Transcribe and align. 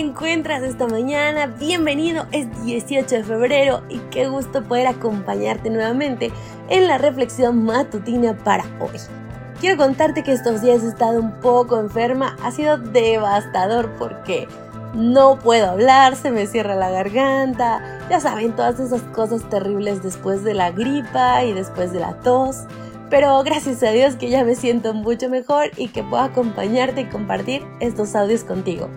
encuentras 0.00 0.62
esta 0.62 0.86
mañana? 0.86 1.46
Bienvenido, 1.46 2.26
es 2.30 2.46
18 2.64 3.16
de 3.16 3.24
febrero 3.24 3.82
y 3.88 3.98
qué 4.10 4.28
gusto 4.28 4.62
poder 4.62 4.86
acompañarte 4.86 5.70
nuevamente 5.70 6.30
en 6.68 6.86
la 6.86 6.98
reflexión 6.98 7.64
matutina 7.64 8.36
para 8.36 8.64
hoy. 8.80 8.98
Quiero 9.58 9.78
contarte 9.78 10.22
que 10.22 10.32
estos 10.32 10.60
días 10.60 10.82
he 10.82 10.88
estado 10.88 11.20
un 11.20 11.32
poco 11.40 11.78
enferma, 11.78 12.36
ha 12.42 12.50
sido 12.50 12.76
devastador 12.76 13.90
porque 13.98 14.46
no 14.94 15.38
puedo 15.38 15.70
hablar, 15.70 16.16
se 16.16 16.30
me 16.30 16.46
cierra 16.46 16.74
la 16.74 16.90
garganta, 16.90 17.98
ya 18.10 18.20
saben, 18.20 18.54
todas 18.54 18.78
esas 18.78 19.02
cosas 19.02 19.48
terribles 19.48 20.02
después 20.02 20.44
de 20.44 20.52
la 20.52 20.70
gripa 20.70 21.44
y 21.44 21.52
después 21.54 21.92
de 21.92 22.00
la 22.00 22.14
tos. 22.20 22.64
Pero 23.08 23.42
gracias 23.42 23.82
a 23.82 23.90
Dios 23.90 24.16
que 24.16 24.28
ya 24.28 24.44
me 24.44 24.54
siento 24.54 24.92
mucho 24.92 25.30
mejor 25.30 25.70
y 25.76 25.88
que 25.88 26.02
puedo 26.02 26.22
acompañarte 26.22 27.02
y 27.02 27.06
compartir 27.06 27.62
estos 27.80 28.14
audios 28.14 28.44
contigo. 28.44 28.88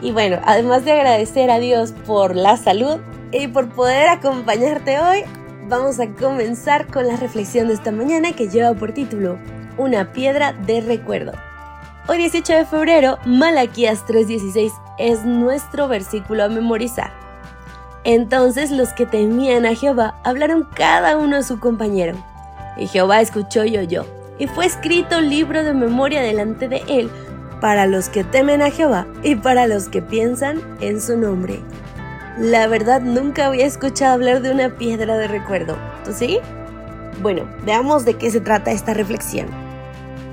Y 0.00 0.12
bueno, 0.12 0.38
además 0.44 0.84
de 0.84 0.92
agradecer 0.92 1.50
a 1.50 1.58
Dios 1.58 1.92
por 2.06 2.36
la 2.36 2.56
salud 2.56 2.98
y 3.32 3.48
por 3.48 3.68
poder 3.68 4.08
acompañarte 4.08 5.00
hoy, 5.00 5.24
vamos 5.68 5.98
a 5.98 6.08
comenzar 6.08 6.86
con 6.86 7.06
la 7.06 7.16
reflexión 7.16 7.68
de 7.68 7.74
esta 7.74 7.90
mañana 7.90 8.32
que 8.32 8.48
lleva 8.48 8.74
por 8.74 8.92
título 8.92 9.38
Una 9.76 10.12
piedra 10.12 10.52
de 10.52 10.80
recuerdo. 10.80 11.32
Hoy 12.06 12.18
18 12.18 12.52
de 12.54 12.64
febrero, 12.64 13.18
Malaquías 13.26 14.06
3:16 14.06 14.72
es 14.98 15.24
nuestro 15.24 15.88
versículo 15.88 16.44
a 16.44 16.48
memorizar. 16.48 17.12
Entonces 18.04 18.70
los 18.70 18.92
que 18.94 19.04
temían 19.04 19.66
a 19.66 19.74
Jehová 19.74 20.20
hablaron 20.24 20.68
cada 20.74 21.18
uno 21.18 21.36
a 21.36 21.42
su 21.42 21.58
compañero. 21.58 22.16
Y 22.78 22.86
Jehová 22.86 23.20
escuchó 23.20 23.64
y 23.64 23.76
oyó. 23.76 24.06
Y 24.38 24.46
fue 24.46 24.66
escrito 24.66 25.20
libro 25.20 25.64
de 25.64 25.74
memoria 25.74 26.22
delante 26.22 26.68
de 26.68 26.82
él 26.86 27.10
para 27.60 27.86
los 27.86 28.08
que 28.08 28.24
temen 28.24 28.62
a 28.62 28.70
Jehová 28.70 29.06
y 29.22 29.34
para 29.34 29.66
los 29.66 29.88
que 29.88 30.02
piensan 30.02 30.60
en 30.80 31.00
su 31.00 31.16
nombre. 31.16 31.60
La 32.38 32.68
verdad 32.68 33.00
nunca 33.00 33.46
había 33.46 33.66
escuchado 33.66 34.14
hablar 34.14 34.42
de 34.42 34.52
una 34.52 34.76
piedra 34.76 35.16
de 35.18 35.26
recuerdo. 35.26 35.76
¿Tú 36.04 36.12
sí? 36.12 36.38
Bueno, 37.20 37.48
veamos 37.66 38.04
de 38.04 38.14
qué 38.14 38.30
se 38.30 38.40
trata 38.40 38.70
esta 38.70 38.94
reflexión. 38.94 39.48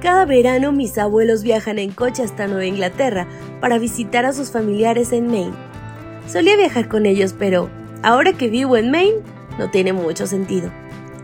Cada 0.00 0.24
verano 0.24 0.72
mis 0.72 0.98
abuelos 0.98 1.44
viajan 1.44 1.78
en 1.78 1.92
coche 1.92 2.24
hasta 2.24 2.48
Nueva 2.48 2.66
Inglaterra 2.66 3.28
para 3.60 3.78
visitar 3.78 4.26
a 4.26 4.32
sus 4.32 4.50
familiares 4.50 5.12
en 5.12 5.28
Maine. 5.28 5.54
Solía 6.26 6.56
viajar 6.56 6.88
con 6.88 7.06
ellos, 7.06 7.36
pero 7.38 7.70
ahora 8.02 8.32
que 8.32 8.48
vivo 8.48 8.76
en 8.76 8.90
Maine, 8.90 9.20
no 9.58 9.70
tiene 9.70 9.92
mucho 9.92 10.26
sentido. 10.26 10.72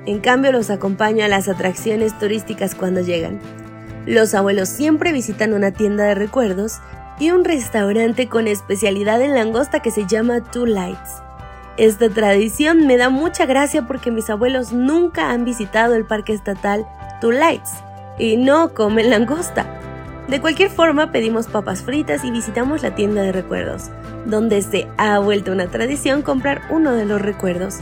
En 0.06 0.20
cambio, 0.20 0.52
los 0.52 0.70
acompaño 0.70 1.24
a 1.24 1.28
las 1.28 1.48
atracciones 1.48 2.16
turísticas 2.18 2.76
cuando 2.76 3.00
llegan. 3.00 3.40
Los 4.08 4.34
abuelos 4.34 4.70
siempre 4.70 5.12
visitan 5.12 5.52
una 5.52 5.70
tienda 5.70 6.04
de 6.04 6.14
recuerdos 6.14 6.80
y 7.20 7.30
un 7.30 7.44
restaurante 7.44 8.26
con 8.26 8.48
especialidad 8.48 9.20
en 9.20 9.34
langosta 9.34 9.80
que 9.80 9.90
se 9.90 10.06
llama 10.06 10.42
Two 10.42 10.64
Lights. 10.64 11.22
Esta 11.76 12.08
tradición 12.08 12.86
me 12.86 12.96
da 12.96 13.10
mucha 13.10 13.44
gracia 13.44 13.86
porque 13.86 14.10
mis 14.10 14.30
abuelos 14.30 14.72
nunca 14.72 15.30
han 15.30 15.44
visitado 15.44 15.94
el 15.94 16.06
parque 16.06 16.32
estatal 16.32 16.86
Two 17.20 17.32
Lights 17.32 17.70
y 18.18 18.38
no 18.38 18.72
comen 18.72 19.10
langosta. 19.10 19.66
De 20.26 20.40
cualquier 20.40 20.70
forma, 20.70 21.12
pedimos 21.12 21.46
papas 21.46 21.82
fritas 21.82 22.24
y 22.24 22.30
visitamos 22.30 22.82
la 22.82 22.94
tienda 22.94 23.20
de 23.20 23.32
recuerdos, 23.32 23.90
donde 24.24 24.62
se 24.62 24.88
ha 24.96 25.18
vuelto 25.18 25.52
una 25.52 25.66
tradición 25.66 26.22
comprar 26.22 26.62
uno 26.70 26.92
de 26.92 27.04
los 27.04 27.20
recuerdos. 27.20 27.80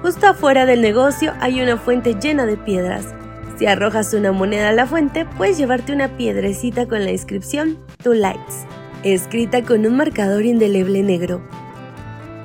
Justo 0.00 0.28
afuera 0.28 0.64
del 0.64 0.80
negocio 0.80 1.34
hay 1.40 1.60
una 1.60 1.76
fuente 1.76 2.14
llena 2.14 2.46
de 2.46 2.56
piedras 2.56 3.14
si 3.60 3.66
arrojas 3.66 4.14
una 4.14 4.32
moneda 4.32 4.70
a 4.70 4.72
la 4.72 4.86
fuente, 4.86 5.26
puedes 5.36 5.58
llevarte 5.58 5.92
una 5.92 6.16
piedrecita 6.16 6.88
con 6.88 7.04
la 7.04 7.10
inscripción 7.10 7.78
Two 8.02 8.14
Lights, 8.14 8.64
escrita 9.02 9.62
con 9.62 9.84
un 9.84 9.98
marcador 9.98 10.46
indeleble 10.46 11.02
negro. 11.02 11.42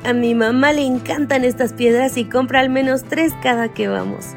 A 0.04 0.12
mi 0.12 0.36
mamá 0.36 0.74
le 0.74 0.82
encantan 0.82 1.46
estas 1.46 1.72
piedras 1.72 2.18
y 2.18 2.26
compra 2.26 2.60
al 2.60 2.70
menos 2.70 3.06
tres 3.06 3.32
cada 3.42 3.74
que 3.74 3.88
vamos. 3.88 4.32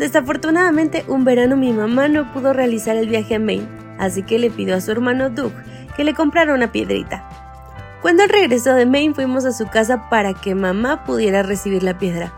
Desafortunadamente, 0.00 1.04
un 1.06 1.22
verano 1.22 1.56
mi 1.56 1.72
mamá 1.72 2.08
no 2.08 2.32
pudo 2.32 2.52
realizar 2.52 2.96
el 2.96 3.08
viaje 3.08 3.36
a 3.36 3.38
Maine, 3.38 3.68
así 4.00 4.24
que 4.24 4.40
le 4.40 4.50
pidió 4.50 4.74
a 4.74 4.80
su 4.80 4.90
hermano 4.90 5.30
Doug 5.30 5.52
que 5.96 6.02
le 6.02 6.12
comprara 6.12 6.54
una 6.54 6.72
piedrita. 6.72 7.30
Cuando 8.02 8.24
él 8.24 8.30
regresó 8.30 8.74
de 8.74 8.84
Maine 8.84 9.14
fuimos 9.14 9.44
a 9.44 9.52
su 9.52 9.68
casa 9.68 10.08
para 10.10 10.34
que 10.34 10.56
mamá 10.56 11.04
pudiera 11.04 11.44
recibir 11.44 11.84
la 11.84 11.96
piedra. 11.98 12.32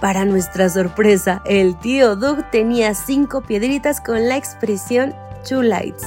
Para 0.00 0.26
nuestra 0.26 0.68
sorpresa, 0.68 1.42
el 1.46 1.78
tío 1.78 2.16
Doug 2.16 2.50
tenía 2.50 2.94
cinco 2.94 3.40
piedritas 3.40 4.00
con 4.00 4.28
la 4.28 4.36
expresión 4.36 5.14
Two 5.48 5.62
Lights 5.62 6.04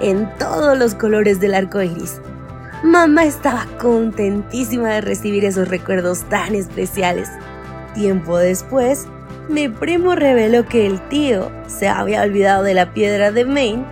en 0.00 0.28
todos 0.38 0.76
los 0.76 0.94
colores 0.94 1.40
del 1.40 1.54
arco 1.54 1.80
iris. 1.80 2.20
Mamá 2.82 3.24
estaba 3.24 3.66
contentísima 3.80 4.88
de 4.90 5.00
recibir 5.00 5.44
esos 5.44 5.68
recuerdos 5.68 6.22
tan 6.28 6.54
especiales. 6.54 7.28
Tiempo 7.94 8.38
después, 8.38 9.06
mi 9.48 9.68
primo 9.68 10.14
reveló 10.14 10.66
que 10.66 10.86
el 10.86 11.00
tío 11.08 11.50
se 11.66 11.88
había 11.88 12.22
olvidado 12.22 12.62
de 12.62 12.74
la 12.74 12.92
piedra 12.92 13.30
de 13.30 13.44
Maine 13.44 13.84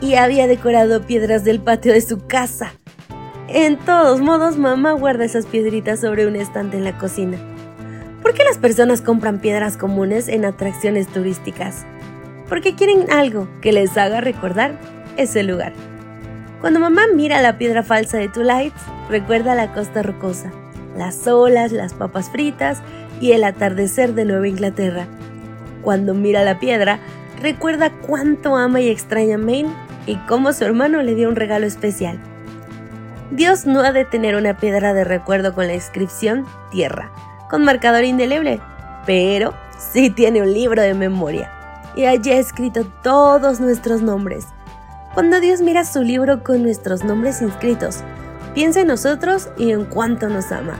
y 0.00 0.14
había 0.14 0.46
decorado 0.46 1.02
piedras 1.02 1.44
del 1.44 1.60
patio 1.60 1.92
de 1.92 2.00
su 2.00 2.26
casa. 2.26 2.72
En 3.48 3.78
todos 3.78 4.20
modos, 4.20 4.56
mamá 4.58 4.92
guarda 4.92 5.24
esas 5.24 5.46
piedritas 5.46 6.00
sobre 6.00 6.26
un 6.26 6.36
estante 6.36 6.76
en 6.76 6.84
la 6.84 6.98
cocina. 6.98 7.51
¿Por 8.32 8.38
qué 8.38 8.44
las 8.44 8.56
personas 8.56 9.02
compran 9.02 9.40
piedras 9.40 9.76
comunes 9.76 10.26
en 10.26 10.46
atracciones 10.46 11.06
turísticas? 11.06 11.84
Porque 12.48 12.74
quieren 12.74 13.12
algo 13.12 13.46
que 13.60 13.72
les 13.72 13.94
haga 13.98 14.22
recordar 14.22 14.72
ese 15.18 15.42
lugar. 15.42 15.74
Cuando 16.62 16.80
mamá 16.80 17.02
mira 17.14 17.42
la 17.42 17.58
piedra 17.58 17.82
falsa 17.82 18.16
de 18.16 18.30
Two 18.30 18.42
Lights, 18.42 18.80
recuerda 19.10 19.54
la 19.54 19.74
costa 19.74 20.02
rocosa, 20.02 20.50
las 20.96 21.26
olas, 21.26 21.72
las 21.72 21.92
papas 21.92 22.30
fritas 22.30 22.80
y 23.20 23.32
el 23.32 23.44
atardecer 23.44 24.14
de 24.14 24.24
Nueva 24.24 24.48
Inglaterra. 24.48 25.06
Cuando 25.82 26.14
mira 26.14 26.42
la 26.42 26.58
piedra, 26.58 27.00
recuerda 27.42 27.90
cuánto 27.90 28.56
ama 28.56 28.80
y 28.80 28.88
extraña 28.88 29.36
Maine 29.36 29.74
y 30.06 30.16
cómo 30.26 30.54
su 30.54 30.64
hermano 30.64 31.02
le 31.02 31.14
dio 31.14 31.28
un 31.28 31.36
regalo 31.36 31.66
especial. 31.66 32.18
Dios 33.30 33.66
no 33.66 33.80
ha 33.80 33.92
de 33.92 34.06
tener 34.06 34.36
una 34.36 34.56
piedra 34.56 34.94
de 34.94 35.04
recuerdo 35.04 35.52
con 35.52 35.66
la 35.66 35.74
inscripción 35.74 36.46
Tierra, 36.70 37.12
con 37.52 37.64
marcador 37.64 38.02
indeleble, 38.04 38.62
pero 39.04 39.52
sí 39.92 40.08
tiene 40.08 40.40
un 40.40 40.54
libro 40.54 40.80
de 40.80 40.94
memoria. 40.94 41.52
Y 41.94 42.06
allí 42.06 42.30
ha 42.30 42.38
escrito 42.38 42.86
todos 43.02 43.60
nuestros 43.60 44.00
nombres. 44.00 44.46
Cuando 45.12 45.38
Dios 45.38 45.60
mira 45.60 45.84
su 45.84 46.02
libro 46.02 46.42
con 46.42 46.62
nuestros 46.62 47.04
nombres 47.04 47.42
inscritos, 47.42 47.98
piensa 48.54 48.80
en 48.80 48.86
nosotros 48.86 49.50
y 49.58 49.70
en 49.70 49.84
cuánto 49.84 50.30
nos 50.30 50.50
ama. 50.50 50.78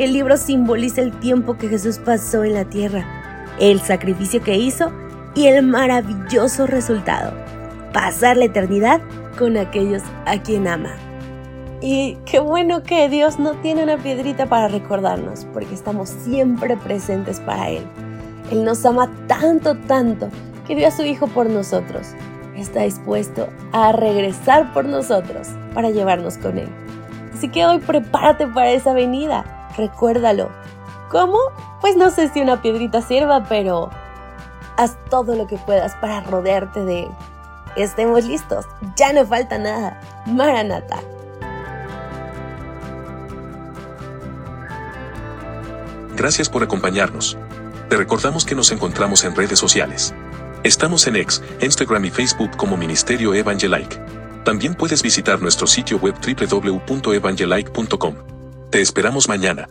El 0.00 0.12
libro 0.12 0.36
simboliza 0.36 1.02
el 1.02 1.16
tiempo 1.20 1.56
que 1.56 1.68
Jesús 1.68 1.98
pasó 1.98 2.42
en 2.42 2.54
la 2.54 2.64
tierra, 2.64 3.06
el 3.60 3.80
sacrificio 3.80 4.42
que 4.42 4.56
hizo 4.56 4.90
y 5.36 5.46
el 5.46 5.64
maravilloso 5.64 6.66
resultado, 6.66 7.32
pasar 7.92 8.38
la 8.38 8.46
eternidad 8.46 9.00
con 9.38 9.56
aquellos 9.56 10.02
a 10.26 10.42
quien 10.42 10.66
ama. 10.66 10.96
Y 11.82 12.16
qué 12.26 12.38
bueno 12.38 12.84
que 12.84 13.08
Dios 13.08 13.40
no 13.40 13.54
tiene 13.54 13.82
una 13.82 13.98
piedrita 13.98 14.46
para 14.46 14.68
recordarnos, 14.68 15.46
porque 15.52 15.74
estamos 15.74 16.10
siempre 16.10 16.76
presentes 16.76 17.40
para 17.40 17.70
Él. 17.70 17.84
Él 18.52 18.64
nos 18.64 18.86
ama 18.86 19.10
tanto, 19.26 19.76
tanto, 19.88 20.28
que 20.64 20.76
dio 20.76 20.86
a 20.86 20.92
su 20.92 21.02
Hijo 21.02 21.26
por 21.26 21.50
nosotros. 21.50 22.06
Está 22.56 22.82
dispuesto 22.82 23.48
a 23.72 23.90
regresar 23.90 24.72
por 24.72 24.84
nosotros 24.84 25.48
para 25.74 25.90
llevarnos 25.90 26.38
con 26.38 26.58
Él. 26.58 26.68
Así 27.34 27.48
que 27.48 27.66
hoy 27.66 27.80
prepárate 27.80 28.46
para 28.46 28.70
esa 28.70 28.92
venida. 28.92 29.68
Recuérdalo. 29.76 30.50
¿Cómo? 31.10 31.38
Pues 31.80 31.96
no 31.96 32.10
sé 32.10 32.28
si 32.28 32.40
una 32.40 32.62
piedrita 32.62 33.02
sirva, 33.02 33.42
pero 33.48 33.90
haz 34.76 34.96
todo 35.10 35.34
lo 35.34 35.48
que 35.48 35.56
puedas 35.56 35.96
para 35.96 36.20
rodearte 36.20 36.84
de 36.84 37.00
Él. 37.00 37.10
Estemos 37.74 38.24
listos. 38.24 38.66
Ya 38.94 39.12
no 39.12 39.26
falta 39.26 39.58
nada. 39.58 39.98
Maranata. 40.26 41.00
Gracias 46.16 46.48
por 46.48 46.62
acompañarnos. 46.62 47.36
Te 47.88 47.96
recordamos 47.96 48.44
que 48.44 48.54
nos 48.54 48.70
encontramos 48.72 49.24
en 49.24 49.34
redes 49.34 49.58
sociales. 49.58 50.14
Estamos 50.62 51.06
en 51.06 51.16
X, 51.16 51.42
Instagram 51.60 52.04
y 52.04 52.10
Facebook 52.10 52.56
como 52.56 52.76
Ministerio 52.76 53.34
Evangelike. 53.34 54.00
También 54.44 54.74
puedes 54.74 55.02
visitar 55.02 55.40
nuestro 55.40 55.66
sitio 55.66 55.98
web 55.98 56.14
www.evangelike.com. 56.14 58.14
Te 58.70 58.80
esperamos 58.80 59.28
mañana. 59.28 59.68